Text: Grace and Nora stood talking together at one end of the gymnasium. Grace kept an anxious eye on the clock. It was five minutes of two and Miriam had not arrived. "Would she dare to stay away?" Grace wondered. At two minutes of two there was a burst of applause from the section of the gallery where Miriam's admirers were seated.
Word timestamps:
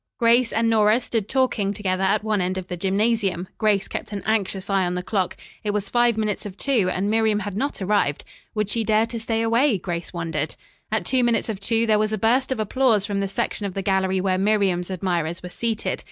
Grace 0.17 0.51
and 0.51 0.67
Nora 0.67 0.99
stood 0.99 1.29
talking 1.29 1.75
together 1.75 2.01
at 2.01 2.23
one 2.23 2.41
end 2.41 2.57
of 2.57 2.65
the 2.69 2.75
gymnasium. 2.75 3.47
Grace 3.59 3.87
kept 3.87 4.11
an 4.11 4.23
anxious 4.25 4.67
eye 4.67 4.83
on 4.83 4.95
the 4.95 5.03
clock. 5.03 5.37
It 5.63 5.69
was 5.75 5.89
five 5.91 6.17
minutes 6.17 6.43
of 6.43 6.57
two 6.57 6.89
and 6.91 7.07
Miriam 7.07 7.41
had 7.41 7.55
not 7.55 7.79
arrived. 7.83 8.25
"Would 8.55 8.71
she 8.71 8.83
dare 8.83 9.05
to 9.05 9.19
stay 9.19 9.43
away?" 9.43 9.77
Grace 9.77 10.11
wondered. 10.11 10.55
At 10.91 11.05
two 11.05 11.23
minutes 11.23 11.49
of 11.49 11.59
two 11.59 11.85
there 11.85 11.99
was 11.99 12.11
a 12.11 12.17
burst 12.17 12.51
of 12.51 12.59
applause 12.59 13.05
from 13.05 13.19
the 13.19 13.27
section 13.27 13.67
of 13.67 13.75
the 13.75 13.83
gallery 13.83 14.19
where 14.19 14.39
Miriam's 14.39 14.89
admirers 14.89 15.43
were 15.43 15.49
seated. 15.49 15.99